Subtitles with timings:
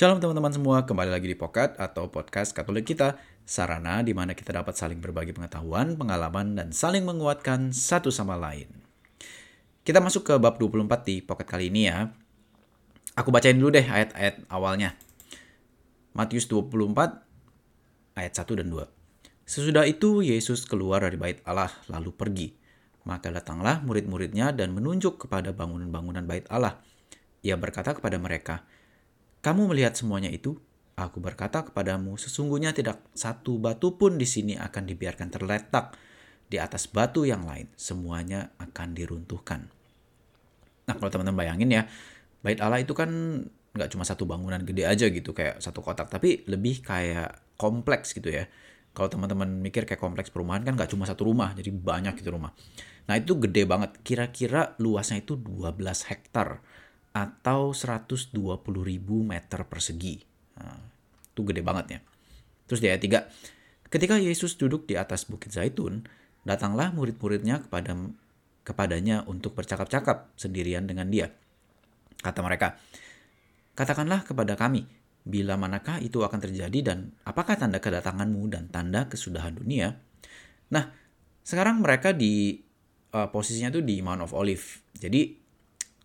[0.00, 4.48] Shalom teman-teman semua, kembali lagi di Pokat atau Podcast Katolik kita, sarana di mana kita
[4.48, 8.64] dapat saling berbagi pengetahuan, pengalaman, dan saling menguatkan satu sama lain.
[9.84, 12.08] Kita masuk ke bab 24 di Pokat kali ini ya.
[13.12, 14.96] Aku bacain dulu deh ayat-ayat awalnya.
[16.16, 18.88] Matius 24 ayat 1 dan 2.
[19.44, 22.48] Sesudah itu Yesus keluar dari bait Allah lalu pergi.
[23.04, 26.80] Maka datanglah murid-muridnya dan menunjuk kepada bangunan-bangunan bait Allah.
[27.44, 28.64] Ia berkata kepada mereka,
[29.40, 30.56] "Kamu melihat semuanya itu?
[31.00, 35.96] Aku berkata kepadamu, sesungguhnya tidak satu batu pun di sini akan dibiarkan terletak
[36.50, 37.72] di atas batu yang lain.
[37.76, 39.72] Semuanya akan diruntuhkan."
[40.84, 41.82] Nah, kalau teman-teman bayangin ya,
[42.44, 43.08] bait Allah itu kan
[43.70, 48.28] nggak cuma satu bangunan gede aja gitu kayak satu kotak, tapi lebih kayak kompleks gitu
[48.28, 48.44] ya.
[48.90, 52.50] Kalau teman-teman mikir kayak kompleks perumahan kan nggak cuma satu rumah, jadi banyak gitu rumah.
[53.06, 56.58] Nah itu gede banget, kira-kira luasnya itu 12 hektar
[57.10, 58.34] atau 120
[58.86, 60.22] ribu meter persegi.
[60.60, 60.90] Nah,
[61.40, 62.00] gede banget ya.
[62.68, 63.02] Terus di ayat
[63.88, 66.04] 3, ketika Yesus duduk di atas bukit zaitun,
[66.44, 67.96] datanglah murid-muridnya kepada
[68.62, 71.32] kepadanya untuk bercakap-cakap sendirian dengan dia.
[72.20, 72.76] Kata mereka,
[73.72, 74.84] katakanlah kepada kami,
[75.24, 79.96] bila manakah itu akan terjadi dan apakah tanda kedatanganmu dan tanda kesudahan dunia?
[80.70, 80.92] Nah,
[81.40, 82.60] sekarang mereka di
[83.16, 84.84] uh, posisinya tuh di Mount of Olive.
[84.94, 85.39] Jadi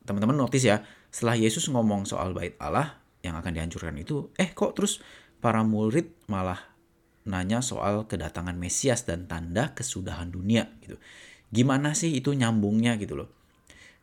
[0.06, 4.78] teman-teman notice ya, setelah Yesus ngomong soal bait Allah yang akan dihancurkan itu, eh kok
[4.78, 5.02] terus
[5.42, 6.62] para murid malah
[7.26, 11.02] nanya soal kedatangan Mesias dan tanda kesudahan dunia gitu.
[11.50, 13.30] Gimana sih itu nyambungnya gitu loh.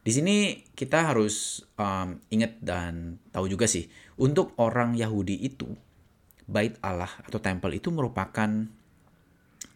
[0.03, 3.87] Di sini kita harus um, ingat dan tahu juga sih,
[4.19, 5.71] untuk orang Yahudi itu,
[6.51, 8.51] bait Allah atau temple itu merupakan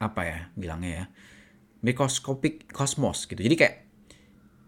[0.03, 1.05] apa ya bilangnya ya,
[1.87, 3.39] mikroskopik kosmos gitu.
[3.39, 3.86] Jadi kayak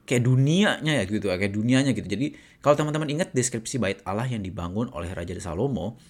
[0.08, 2.08] kayak dunianya ya gitu, kayak dunianya gitu.
[2.08, 2.32] Jadi
[2.64, 6.00] kalau teman-teman ingat deskripsi bait Allah yang dibangun oleh Raja Salomo,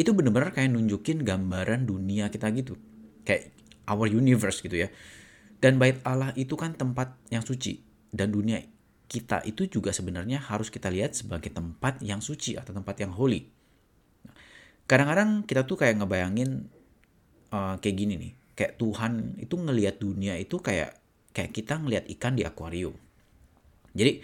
[0.00, 2.80] itu benar-benar kayak nunjukin gambaran dunia kita gitu.
[3.28, 3.52] Kayak
[3.84, 4.88] our universe gitu ya.
[5.60, 8.58] Dan bait Allah itu kan tempat yang suci dan dunia
[9.06, 13.52] kita itu juga sebenarnya harus kita lihat sebagai tempat yang suci atau tempat yang holy.
[14.88, 16.72] Kadang-kadang kita tuh kayak ngebayangin
[17.52, 20.96] uh, kayak gini nih, kayak Tuhan itu ngelihat dunia itu kayak
[21.36, 22.96] kayak kita ngelihat ikan di akuarium.
[23.92, 24.20] Jadi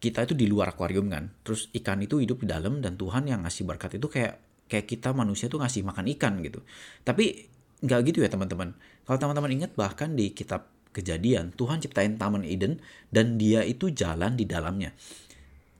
[0.00, 3.44] kita itu di luar akuarium kan, terus ikan itu hidup di dalam dan Tuhan yang
[3.44, 6.64] ngasih berkat itu kayak kayak kita manusia tuh ngasih makan ikan gitu.
[7.04, 7.50] Tapi
[7.84, 8.72] nggak gitu ya teman-teman.
[9.04, 12.80] Kalau teman-teman ingat bahkan di kitab kejadian, Tuhan ciptain Taman Eden
[13.12, 14.96] dan dia itu jalan di dalamnya.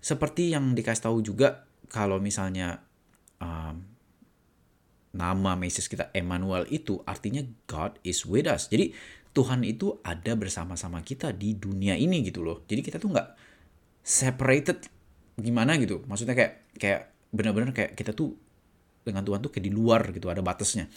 [0.00, 2.81] Seperti yang dikasih tahu juga kalau misalnya
[3.41, 3.84] um,
[5.10, 8.71] nama Mesias kita Emmanuel itu artinya God is with us.
[8.71, 8.94] Jadi
[9.31, 12.67] Tuhan itu ada bersama-sama kita di dunia ini gitu loh.
[12.67, 13.29] Jadi kita tuh nggak
[14.03, 14.91] separated
[15.39, 16.03] gimana gitu.
[16.07, 18.35] Maksudnya kayak kayak benar-benar kayak kita tuh
[19.07, 20.91] dengan Tuhan tuh kayak di luar gitu ada batasnya.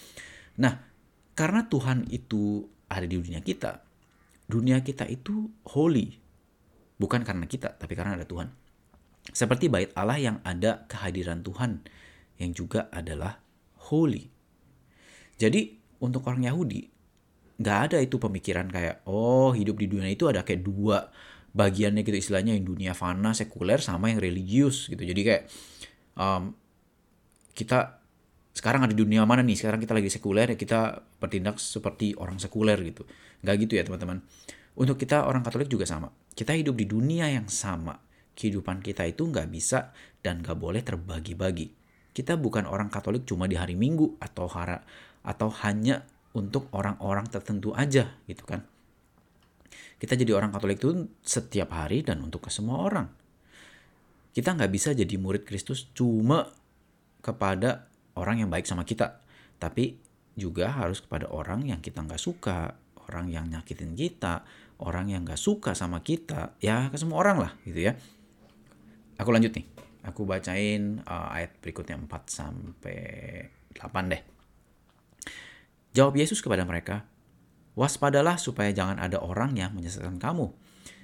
[0.58, 0.82] Nah,
[1.38, 3.82] karena Tuhan itu ada di dunia kita,
[4.46, 6.22] dunia kita itu holy.
[6.94, 8.54] Bukan karena kita, tapi karena ada Tuhan.
[9.34, 11.82] Seperti bait Allah yang ada kehadiran Tuhan
[12.38, 13.40] yang juga adalah
[13.90, 14.30] holy.
[15.34, 16.93] Jadi untuk orang Yahudi
[17.54, 21.06] nggak ada itu pemikiran kayak oh hidup di dunia itu ada kayak dua
[21.54, 25.06] bagiannya gitu istilahnya yang dunia fana sekuler sama yang religius gitu.
[25.06, 25.42] Jadi kayak
[26.18, 26.50] um,
[27.54, 28.02] kita
[28.54, 29.54] sekarang ada di dunia mana nih?
[29.54, 33.06] Sekarang kita lagi sekuler ya kita bertindak seperti orang sekuler gitu.
[33.46, 34.22] Nggak gitu ya teman-teman.
[34.74, 36.10] Untuk kita orang Katolik juga sama.
[36.34, 37.94] Kita hidup di dunia yang sama.
[38.34, 41.70] Kehidupan kita itu nggak bisa dan nggak boleh terbagi-bagi.
[42.10, 44.82] Kita bukan orang Katolik cuma di hari Minggu atau hara
[45.22, 46.02] atau hanya
[46.34, 48.66] untuk orang-orang tertentu aja gitu kan.
[49.98, 53.06] Kita jadi orang Katolik itu setiap hari dan untuk ke semua orang.
[54.34, 56.50] Kita nggak bisa jadi murid Kristus cuma
[57.22, 57.86] kepada
[58.18, 59.22] orang yang baik sama kita,
[59.62, 59.96] tapi
[60.34, 62.74] juga harus kepada orang yang kita nggak suka,
[63.06, 64.42] orang yang nyakitin kita,
[64.82, 67.94] orang yang nggak suka sama kita, ya ke semua orang lah gitu ya.
[69.22, 69.66] Aku lanjut nih,
[70.02, 72.98] aku bacain uh, ayat berikutnya 4 sampai
[73.78, 74.33] 8 deh.
[75.94, 77.06] Jawab Yesus kepada mereka,
[77.74, 80.54] Waspadalah supaya jangan ada orang yang menyesatkan kamu,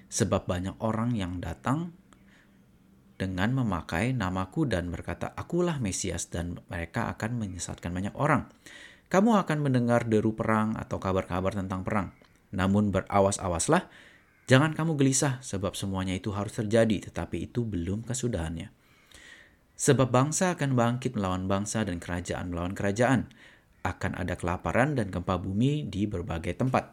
[0.07, 1.91] sebab banyak orang yang datang
[3.19, 8.47] dengan memakai namaku dan berkata, "Akulah Mesias," dan mereka akan menyesatkan banyak orang.
[9.11, 12.15] Kamu akan mendengar deru perang atau kabar-kabar tentang perang.
[12.55, 13.91] Namun berawas-awaslah,
[14.47, 18.71] jangan kamu gelisah, sebab semuanya itu harus terjadi, tetapi itu belum kesudahannya.
[19.75, 23.27] Sebab bangsa akan bangkit melawan bangsa dan kerajaan melawan kerajaan.
[23.81, 26.93] Akan ada kelaparan dan gempa bumi di berbagai tempat.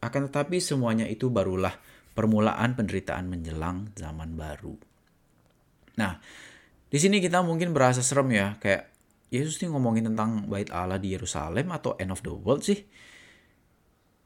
[0.00, 1.76] Akan tetapi semuanya itu barulah
[2.12, 4.74] permulaan penderitaan menjelang zaman baru.
[5.96, 6.18] Nah,
[6.92, 8.92] Di sini kita mungkin berasa serem ya, kayak
[9.32, 12.84] Yesus nih ngomongin tentang bait Allah di Yerusalem atau end of the world sih.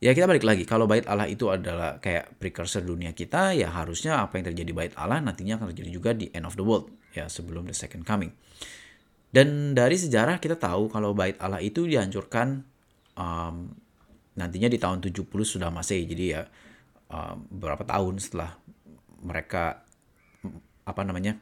[0.02, 4.18] Ya kita balik lagi, kalau bait Allah itu adalah kayak precursor dunia kita, ya harusnya
[4.18, 7.30] apa yang terjadi bait Allah nantinya akan terjadi juga di end of the world, ya
[7.30, 8.34] sebelum the second coming.
[9.30, 12.62] Dan dari sejarah kita tahu kalau bait Allah itu dihancurkan
[13.18, 13.68] um,
[14.36, 16.42] nantinya di tahun 70 sudah masih jadi ya
[17.10, 18.56] um, beberapa tahun setelah
[19.24, 19.82] mereka
[20.86, 21.34] apa namanya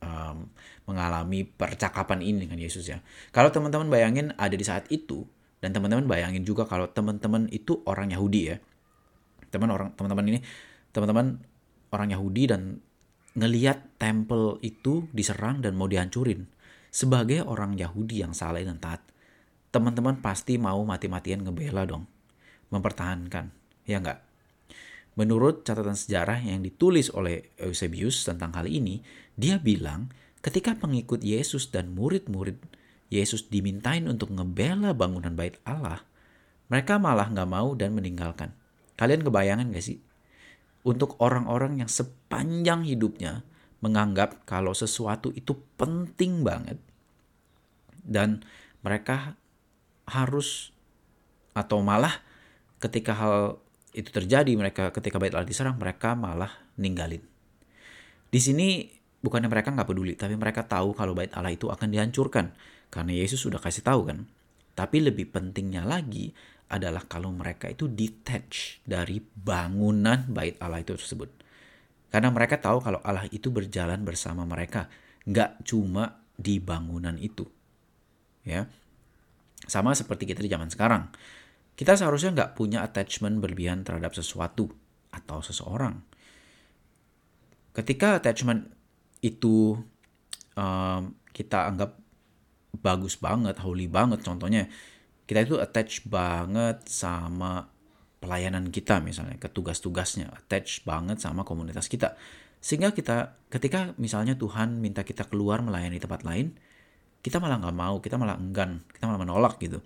[0.00, 0.48] um,
[0.88, 2.98] mengalami percakapan ini dengan Yesus ya.
[3.30, 5.26] Kalau teman-teman bayangin ada di saat itu
[5.62, 8.56] dan teman-teman bayangin juga kalau teman-teman itu orang Yahudi ya.
[9.52, 10.38] Teman orang teman-teman ini
[10.90, 11.38] teman-teman
[11.92, 12.80] orang Yahudi dan
[13.32, 16.44] ngeliat temple itu diserang dan mau dihancurin.
[16.92, 19.00] Sebagai orang Yahudi yang salah dan taat,
[19.72, 22.04] teman-teman pasti mau mati-matian ngebela dong.
[22.68, 23.48] Mempertahankan,
[23.88, 24.20] ya enggak?
[25.16, 29.00] Menurut catatan sejarah yang ditulis oleh Eusebius tentang hal ini,
[29.36, 30.12] dia bilang
[30.44, 32.60] ketika pengikut Yesus dan murid-murid
[33.08, 36.04] Yesus dimintain untuk ngebela bangunan bait Allah,
[36.68, 38.52] mereka malah nggak mau dan meninggalkan.
[38.96, 40.00] Kalian kebayangan gak sih?
[40.84, 43.44] Untuk orang-orang yang sepanjang hidupnya
[43.82, 46.78] menganggap kalau sesuatu itu penting banget
[48.06, 48.46] dan
[48.82, 49.34] mereka
[50.06, 50.70] harus
[51.54, 52.22] atau malah
[52.82, 53.62] ketika hal
[53.92, 56.50] itu terjadi mereka ketika bait Allah diserang mereka malah
[56.80, 57.20] ninggalin.
[58.32, 58.88] Di sini
[59.20, 62.56] bukannya mereka nggak peduli, tapi mereka tahu kalau bait Allah itu akan dihancurkan
[62.88, 64.24] karena Yesus sudah kasih tahu kan.
[64.72, 66.32] Tapi lebih pentingnya lagi
[66.72, 71.28] adalah kalau mereka itu detach dari bangunan bait Allah itu tersebut.
[72.12, 74.92] Karena mereka tahu kalau Allah itu berjalan bersama mereka,
[75.24, 77.48] nggak cuma di bangunan itu.
[78.44, 78.68] Ya,
[79.64, 81.08] sama seperti kita di zaman sekarang.
[81.72, 84.68] Kita seharusnya nggak punya attachment berlebihan terhadap sesuatu
[85.08, 86.04] atau seseorang.
[87.72, 88.68] Ketika attachment
[89.24, 89.80] itu
[90.52, 91.96] um, kita anggap
[92.76, 94.68] bagus banget, holy banget contohnya.
[95.24, 97.71] Kita itu attach banget sama
[98.22, 102.14] pelayanan kita misalnya, ke tugas-tugasnya, attach banget sama komunitas kita.
[102.62, 106.54] Sehingga kita ketika misalnya Tuhan minta kita keluar melayani tempat lain,
[107.18, 109.82] kita malah nggak mau, kita malah enggan, kita malah menolak gitu.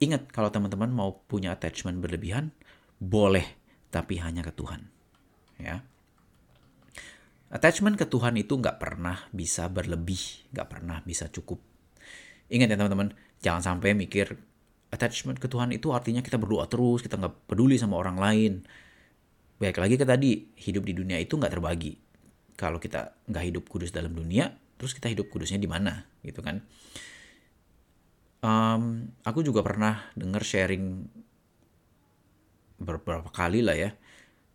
[0.00, 2.56] Ingat kalau teman-teman mau punya attachment berlebihan,
[2.96, 3.44] boleh,
[3.92, 4.88] tapi hanya ke Tuhan.
[5.60, 5.84] Ya.
[7.52, 11.60] Attachment ke Tuhan itu nggak pernah bisa berlebih, nggak pernah bisa cukup.
[12.48, 13.12] Ingat ya teman-teman,
[13.44, 14.36] jangan sampai mikir
[14.88, 18.52] attachment ke Tuhan itu artinya kita berdoa terus, kita nggak peduli sama orang lain.
[19.58, 21.98] Baik lagi ke tadi, hidup di dunia itu nggak terbagi.
[22.58, 26.64] Kalau kita nggak hidup kudus dalam dunia, terus kita hidup kudusnya di mana, gitu kan?
[28.38, 31.10] Um, aku juga pernah dengar sharing
[32.78, 33.90] beberapa kali lah ya.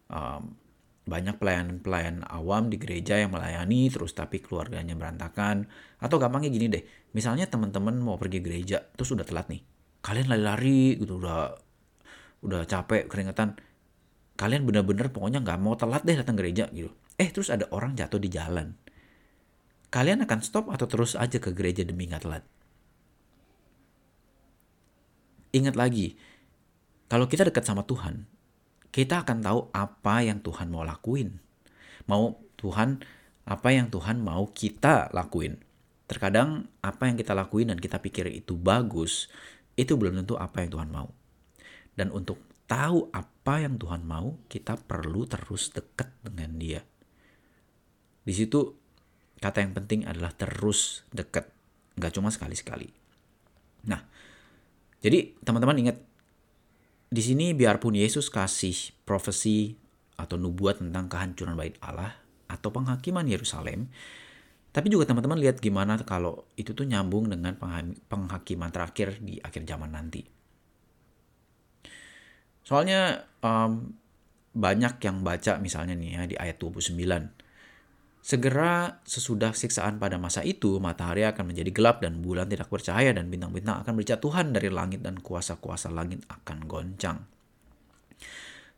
[0.08, 0.56] Um,
[1.04, 5.68] banyak pelayan-pelayan awam di gereja yang melayani terus tapi keluarganya berantakan
[6.00, 9.73] atau gampangnya gini deh misalnya teman-teman mau pergi gereja terus udah telat nih
[10.04, 11.56] kalian lari-lari gitu udah
[12.44, 13.56] udah capek keringetan
[14.36, 18.20] kalian bener-bener pokoknya nggak mau telat deh datang gereja gitu eh terus ada orang jatuh
[18.20, 18.76] di jalan
[19.90, 22.44] kalian akan stop atau terus aja ke gereja demi nggak telat
[25.56, 26.20] ingat lagi
[27.08, 28.28] kalau kita dekat sama Tuhan
[28.94, 31.42] kita akan tahu apa yang Tuhan mau lakuin.
[32.06, 33.02] Mau Tuhan,
[33.42, 35.58] apa yang Tuhan mau kita lakuin.
[36.06, 39.34] Terkadang apa yang kita lakuin dan kita pikir itu bagus,
[39.74, 41.10] itu belum tentu apa yang Tuhan mau.
[41.94, 46.82] Dan untuk tahu apa yang Tuhan mau, kita perlu terus dekat dengan Dia.
[48.24, 48.74] Di situ
[49.44, 51.52] kata yang penting adalah terus dekat,
[52.00, 52.88] nggak cuma sekali-sekali.
[53.84, 54.00] Nah,
[55.04, 55.98] jadi teman-teman ingat
[57.14, 59.76] di sini biarpun Yesus kasih profesi
[60.16, 62.16] atau nubuat tentang kehancuran bait Allah
[62.48, 63.92] atau penghakiman Yerusalem,
[64.74, 67.54] tapi juga teman-teman lihat gimana kalau itu tuh nyambung dengan
[68.10, 70.26] penghakiman terakhir di akhir zaman nanti.
[72.66, 73.94] Soalnya um,
[74.58, 76.90] banyak yang baca misalnya nih ya di ayat 29.
[78.24, 83.28] Segera sesudah siksaan pada masa itu, matahari akan menjadi gelap dan bulan tidak bercahaya dan
[83.28, 87.28] bintang-bintang akan berjatuhan dari langit dan kuasa-kuasa langit akan goncang.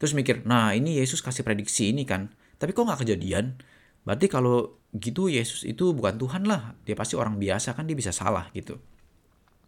[0.02, 3.62] Terus mikir, nah ini Yesus kasih prediksi ini kan, tapi kok nggak kejadian?
[4.06, 8.14] Berarti kalau gitu Yesus itu bukan Tuhan lah, dia pasti orang biasa kan dia bisa
[8.14, 8.78] salah gitu.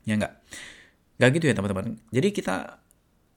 [0.08, 0.34] Ya nggak?
[1.20, 1.86] Nggak gitu ya teman-teman.
[2.14, 2.80] Jadi kita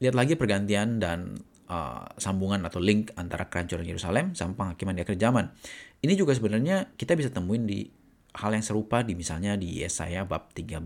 [0.00, 5.16] lihat lagi pergantian dan uh, sambungan atau link antara kehancuran Yerusalem sama penghakiman di akhir
[5.16, 5.50] zaman.
[6.04, 7.88] Ini juga sebenarnya kita bisa temuin di
[8.36, 10.78] hal yang serupa di misalnya di Yesaya bab 13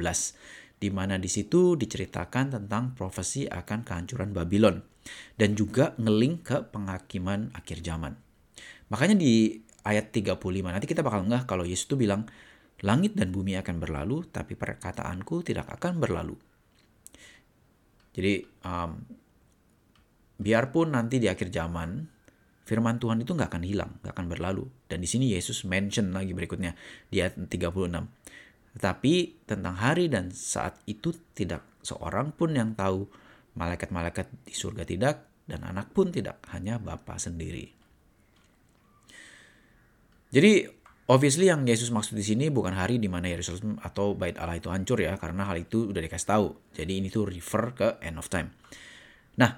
[0.81, 4.85] di mana di situ diceritakan tentang profesi akan kehancuran Babylon
[5.39, 8.17] dan juga ngeling ke penghakiman akhir zaman.
[8.93, 12.25] Makanya di ayat 35 nanti kita bakal ngeh kalau Yesus itu bilang
[12.83, 16.35] Langit dan bumi akan berlalu, tapi perkataanku tidak akan berlalu.
[18.13, 18.99] Jadi, um,
[20.43, 22.03] biarpun nanti di akhir zaman,
[22.67, 24.65] firman Tuhan itu nggak akan hilang, nggak akan berlalu.
[24.91, 26.75] Dan di sini Yesus mention lagi berikutnya
[27.07, 28.11] di ayat 36.
[28.75, 33.07] Tetapi tentang hari dan saat itu tidak seorang pun yang tahu,
[33.55, 37.84] malaikat-malaikat di surga tidak, dan anak pun tidak, hanya Bapa sendiri.
[40.35, 40.67] Jadi
[41.05, 44.73] Obviously yang Yesus maksud di sini bukan hari di mana Yerusalem atau bait Allah itu
[44.73, 46.57] hancur ya, karena hal itu udah dikasih tahu.
[46.73, 48.49] Jadi ini tuh refer ke end of time.
[49.37, 49.53] Nah,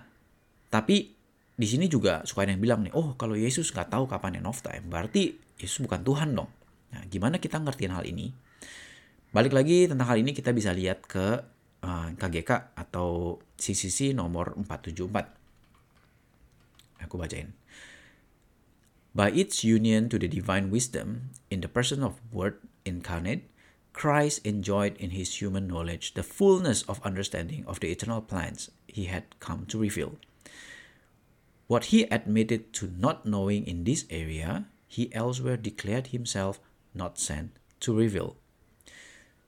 [0.66, 1.14] tapi
[1.54, 4.50] di sini juga suka ada yang bilang nih, oh kalau Yesus nggak tahu kapan end
[4.50, 6.50] of time, berarti Yesus bukan Tuhan dong.
[6.90, 8.34] Nah, gimana kita ngertiin hal ini?
[9.30, 11.46] Balik lagi tentang hal ini kita bisa lihat ke
[11.86, 17.06] uh, eh, KGK atau CCC nomor 474.
[17.06, 17.54] Aku bacain.
[19.16, 23.48] By its union to the divine wisdom in the person of Word incarnate,
[23.96, 29.08] Christ enjoyed in his human knowledge the fullness of understanding of the eternal plans he
[29.08, 30.20] had come to reveal.
[31.64, 36.60] What he admitted to not knowing in this area, he elsewhere declared himself
[36.92, 37.56] not sent
[37.88, 38.36] to reveal.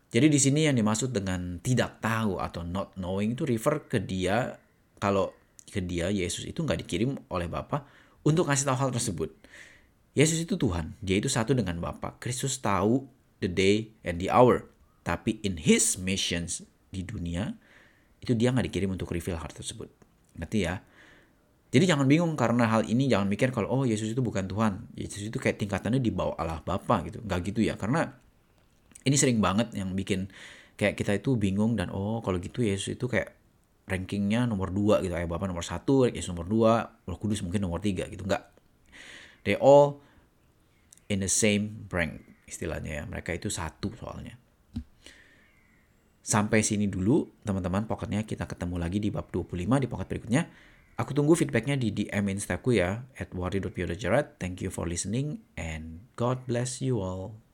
[0.08, 4.56] Jadi di sini yang dimaksud dengan tidak tahu atau not knowing itu refer ke dia
[4.96, 5.36] kalau
[5.68, 7.84] ke dia Yesus itu nggak dikirim oleh Bapa
[8.26, 9.30] untuk kasih tahu hal tersebut.
[10.18, 12.18] Yesus itu Tuhan, dia itu satu dengan Bapa.
[12.18, 13.06] Kristus tahu
[13.38, 14.66] the day and the hour.
[15.06, 17.54] Tapi in his missions di dunia,
[18.18, 19.86] itu dia nggak dikirim untuk reveal hal tersebut.
[20.34, 20.82] Ngerti ya?
[21.68, 24.88] Jadi jangan bingung karena hal ini jangan mikir kalau oh Yesus itu bukan Tuhan.
[24.96, 27.22] Yesus itu kayak tingkatannya di bawah Allah Bapa gitu.
[27.22, 27.78] Nggak gitu ya.
[27.78, 28.08] Karena
[29.04, 30.32] ini sering banget yang bikin
[30.74, 33.37] kayak kita itu bingung dan oh kalau gitu Yesus itu kayak
[33.88, 35.16] rankingnya nomor dua gitu.
[35.16, 36.72] Ayah Bapak nomor satu, Yesus nomor dua,
[37.08, 38.28] Roh Kudus mungkin nomor tiga gitu.
[38.28, 38.44] Nggak.
[39.48, 40.04] They all
[41.08, 43.04] in the same rank istilahnya ya.
[43.08, 44.36] Mereka itu satu soalnya.
[46.20, 50.42] Sampai sini dulu teman-teman pokoknya kita ketemu lagi di bab 25 di pocket berikutnya.
[50.98, 54.36] Aku tunggu feedbacknya di DM Instaku ya at wari.piodajarat.
[54.36, 57.47] Thank you for listening and God bless you all.